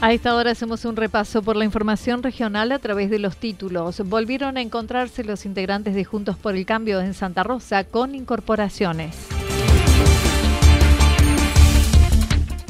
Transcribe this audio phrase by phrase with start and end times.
[0.00, 4.00] A esta hora hacemos un repaso por la información regional a través de los títulos.
[4.08, 9.16] Volvieron a encontrarse los integrantes de Juntos por el Cambio en Santa Rosa con incorporaciones.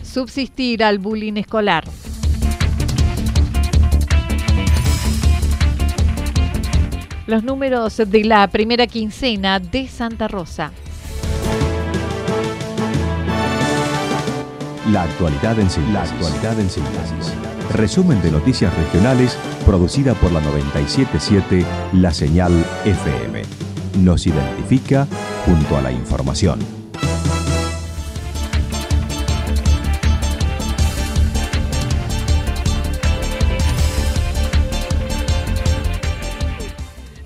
[0.02, 1.84] Subsistir al bullying escolar.
[7.26, 10.72] Los números de la primera quincena de Santa Rosa.
[14.92, 15.92] La actualidad en síntesis.
[15.92, 17.34] La actualidad en síntesis.
[17.74, 19.36] Resumen de noticias regionales
[19.66, 22.52] producida por la 977 La Señal
[22.86, 23.42] FM.
[23.98, 25.06] Nos identifica
[25.44, 26.60] junto a la información.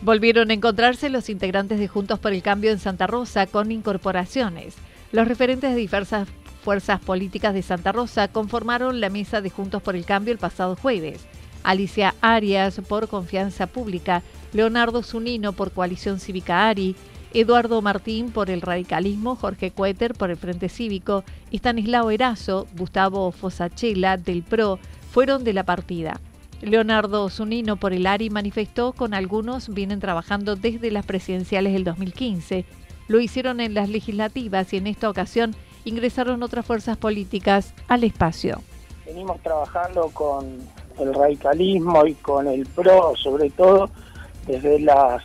[0.01, 4.75] Volvieron a encontrarse los integrantes de Juntos por el Cambio en Santa Rosa con incorporaciones.
[5.13, 6.27] Los referentes de diversas
[6.63, 10.77] fuerzas políticas de Santa Rosa conformaron la mesa de Juntos por el Cambio el pasado
[10.77, 11.21] jueves.
[11.65, 16.97] Alicia Arias por Confianza Pública, Leonardo Zunino por Coalición Cívica ARI,
[17.35, 24.17] Eduardo Martín por el radicalismo, Jorge Cueter por el Frente Cívico, Stanislao Erazo, Gustavo Fosachela
[24.17, 24.79] del PRO
[25.11, 26.21] fueron de la partida.
[26.61, 32.65] Leonardo Zunino por el ARI manifestó con algunos vienen trabajando desde las presidenciales del 2015.
[33.09, 38.61] Lo hicieron en las legislativas y en esta ocasión ingresaron otras fuerzas políticas al espacio.
[39.07, 40.59] Venimos trabajando con
[40.99, 43.91] el radicalismo y con el PRO, sobre todo
[44.47, 45.23] desde las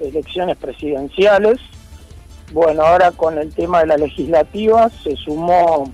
[0.00, 1.58] elecciones presidenciales.
[2.52, 5.90] Bueno, ahora con el tema de las legislativas se sumó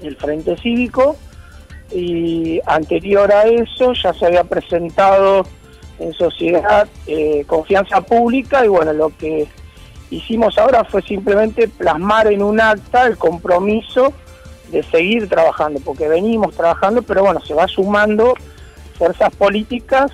[0.00, 1.16] el Frente Cívico
[1.90, 5.44] y anterior a eso ya se había presentado
[5.98, 9.46] en sociedad eh, confianza pública y bueno, lo que
[10.16, 14.12] hicimos ahora fue simplemente plasmar en un acta el compromiso
[14.70, 18.34] de seguir trabajando, porque venimos trabajando, pero bueno, se va sumando
[18.98, 20.10] fuerzas políticas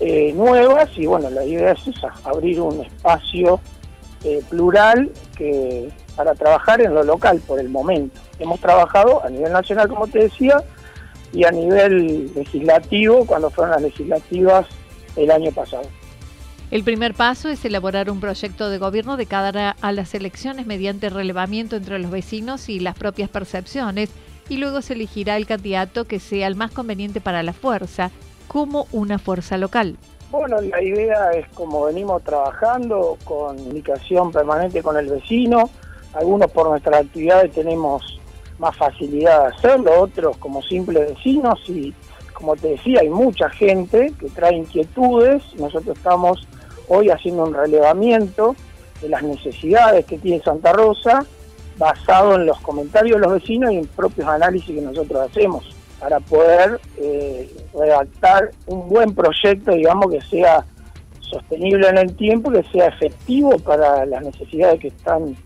[0.00, 3.60] eh, nuevas y bueno, la idea es esa, abrir un espacio
[4.24, 8.20] eh, plural que para trabajar en lo local por el momento.
[8.38, 10.62] Hemos trabajado a nivel nacional, como te decía,
[11.32, 14.66] y a nivel legislativo, cuando fueron las legislativas
[15.16, 15.84] el año pasado.
[16.70, 21.10] El primer paso es elaborar un proyecto de gobierno de cara a las elecciones mediante
[21.10, 24.10] relevamiento entre los vecinos y las propias percepciones
[24.48, 28.12] y luego se elegirá el candidato que sea el más conveniente para la fuerza
[28.46, 29.96] como una fuerza local.
[30.30, 35.70] Bueno, la idea es como venimos trabajando, con comunicación permanente con el vecino,
[36.14, 38.20] algunos por nuestras actividades tenemos
[38.60, 41.92] más facilidad de hacerlo, otros como simples vecinos y
[42.32, 46.46] como te decía, hay mucha gente que trae inquietudes, nosotros estamos
[46.90, 48.54] hoy haciendo un relevamiento
[49.00, 51.24] de las necesidades que tiene Santa Rosa,
[51.78, 55.64] basado en los comentarios de los vecinos y en propios análisis que nosotros hacemos,
[55.98, 60.64] para poder eh, redactar un buen proyecto, digamos, que sea
[61.20, 65.36] sostenible en el tiempo, que sea efectivo para las necesidades que están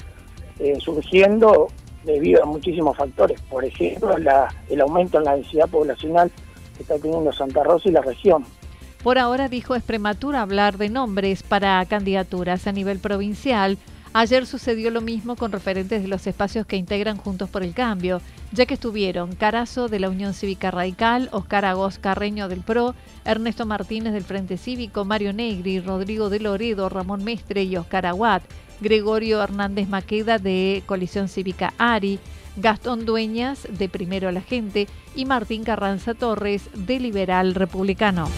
[0.59, 1.69] eh, surgiendo
[2.05, 3.41] debido a muchísimos factores.
[3.43, 6.31] Por ejemplo, el aumento en la densidad poblacional
[6.77, 8.45] que está teniendo Santa Rosa y la región.
[9.05, 13.77] Por ahora dijo es prematuro hablar de nombres para candidaturas a nivel provincial.
[14.15, 18.23] Ayer sucedió lo mismo con referentes de los espacios que integran Juntos por el Cambio,
[18.53, 22.95] ya que estuvieron Carazo de la Unión Cívica Radical, Oscar Agos Carreño del PRO,
[23.27, 28.43] Ernesto Martínez del Frente Cívico, Mario Negri, Rodrigo de Loredo, Ramón Mestre y Oscar Aguat,
[28.81, 32.19] Gregorio Hernández Maqueda de Colisión Cívica ARI,
[32.57, 38.31] Gastón Dueñas de Primero la Gente y Martín Carranza Torres de Liberal Republicano.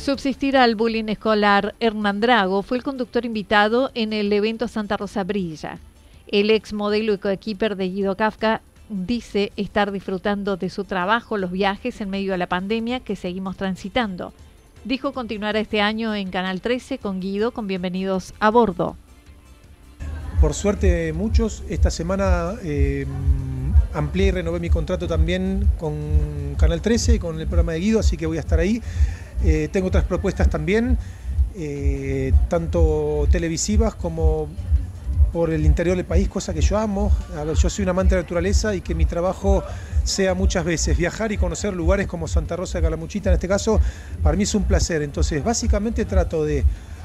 [0.00, 5.24] Subsistir al bullying escolar, Hernán Drago fue el conductor invitado en el evento Santa Rosa
[5.24, 5.78] Brilla.
[6.26, 11.50] El ex modelo y coequiper de Guido Kafka dice estar disfrutando de su trabajo, los
[11.50, 14.32] viajes en medio de la pandemia que seguimos transitando.
[14.86, 18.96] Dijo continuar este año en Canal 13 con Guido con Bienvenidos a Bordo.
[20.40, 23.04] Por suerte muchos, esta semana eh,
[23.92, 28.16] amplié y renové mi contrato también con Canal 13, con el programa de Guido, así
[28.16, 28.80] que voy a estar ahí.
[29.44, 30.98] Eh, tengo otras propuestas también,
[31.56, 34.48] eh, tanto televisivas como
[35.32, 37.12] por el interior del país, cosa que yo amo.
[37.56, 39.62] Yo soy un amante de la naturaleza y que mi trabajo
[40.02, 43.80] sea muchas veces viajar y conocer lugares como Santa Rosa de Calamuchita, en este caso,
[44.22, 45.02] para mí es un placer.
[45.02, 46.64] Entonces, básicamente trato de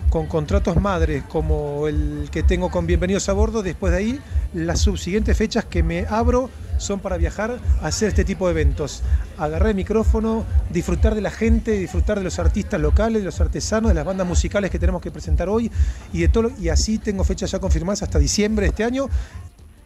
[0.10, 4.20] con contratos madres como el que tengo con Bienvenidos a Bordo, después de ahí
[4.54, 9.04] las subsiguientes fechas que me abro son para viajar a hacer este tipo de eventos.
[9.38, 13.90] Agarrar el micrófono, disfrutar de la gente, disfrutar de los artistas locales, de los artesanos,
[13.90, 15.72] de las bandas musicales que tenemos que presentar hoy
[16.14, 16.26] y
[16.60, 19.08] y así tengo fechas ya confirmadas hasta diciembre de este año.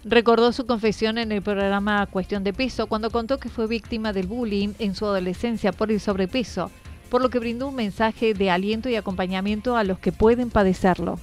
[0.03, 4.27] Recordó su confesión en el programa Cuestión de Peso cuando contó que fue víctima del
[4.27, 6.71] bullying en su adolescencia por el sobrepeso
[7.09, 11.19] por lo que brindó un mensaje de aliento y acompañamiento a los que pueden padecerlo.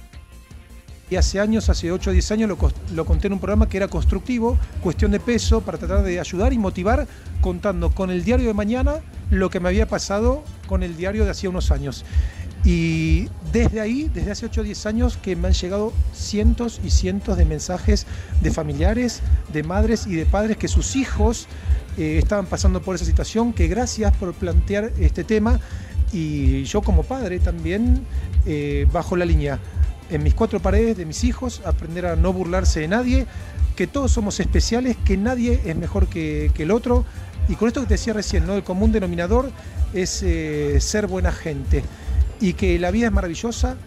[1.09, 2.57] Y hace años, hace 8 o 10 años,
[2.93, 6.51] lo, conté en un programa que era constructivo, cuestión de peso, para tratar de ayudar
[6.51, 7.07] y motivar,
[7.39, 8.95] contando con el diario de mañana
[9.29, 12.03] lo que me había pasado con el diario de hacía unos años.
[12.65, 16.89] Y desde ahí, desde hace 8 o 10 años, que me han llegado cientos y
[16.89, 18.05] cientos de mensajes
[18.41, 19.21] de familiares,
[19.53, 21.47] de madres y de padres que sus hijos
[21.97, 25.61] eh, estaban pasando por esa situación, que gracias por plantear este tema
[26.11, 28.05] y yo como padre también
[28.45, 29.59] eh, bajo la línea
[30.09, 33.27] en mis cuatro paredes de mis hijos, aprender a no burlarse de nadie,
[33.75, 37.05] que todos somos especiales, que nadie es mejor que, el otro.
[37.47, 38.55] Y con esto que te decía recién, ¿no?
[38.55, 39.51] el común denominador
[39.93, 41.83] es eh, ser buena gente
[42.41, 43.77] y que la vida es maravillosa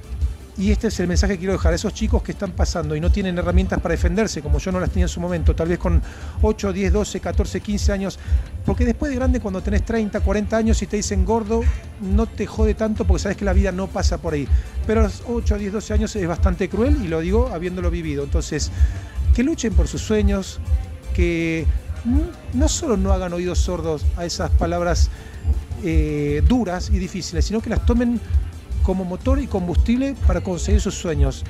[0.60, 3.00] y este es el mensaje que quiero dejar a esos chicos que están pasando y
[3.00, 5.78] no tienen herramientas para defenderse, como yo no las tenía en su momento, tal vez
[5.78, 6.02] con
[6.42, 8.18] 8, 10, 12, 14, 15 años.
[8.66, 11.62] Porque después de grande, cuando tenés 30, 40 años y te dicen gordo,
[12.02, 14.46] no te jode tanto porque sabes que la vida no pasa por ahí.
[14.86, 18.22] Pero a los 8, 10, 12 años es bastante cruel y lo digo habiéndolo vivido.
[18.22, 18.70] Entonces,
[19.34, 20.60] que luchen por sus sueños,
[21.14, 21.64] que
[22.52, 25.08] no solo no hagan oídos sordos a esas palabras
[25.82, 28.20] eh, duras y difíciles, sino que las tomen
[28.82, 31.44] como motor y combustible para conseguir sus sueños.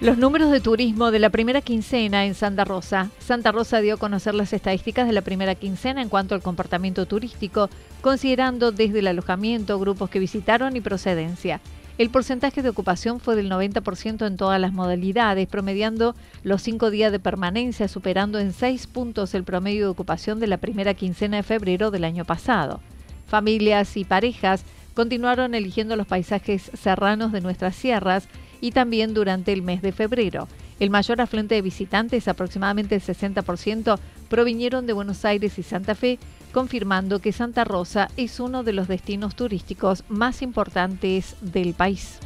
[0.00, 3.10] Los números de turismo de la primera quincena en Santa Rosa.
[3.18, 7.04] Santa Rosa dio a conocer las estadísticas de la primera quincena en cuanto al comportamiento
[7.04, 7.68] turístico,
[8.00, 11.60] considerando desde el alojamiento, grupos que visitaron y procedencia.
[11.98, 16.14] El porcentaje de ocupación fue del 90% en todas las modalidades, promediando
[16.44, 20.58] los cinco días de permanencia, superando en seis puntos el promedio de ocupación de la
[20.58, 22.80] primera quincena de febrero del año pasado.
[23.26, 24.62] Familias y parejas
[24.94, 28.28] continuaron eligiendo los paisajes serranos de nuestras sierras
[28.60, 30.46] y también durante el mes de febrero.
[30.78, 36.18] El mayor afluente de visitantes, aproximadamente el 60%, provinieron de Buenos Aires y Santa Fe,
[36.52, 42.18] confirmando que Santa Rosa es uno de los destinos turísticos más importantes del país.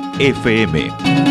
[0.21, 1.30] FM.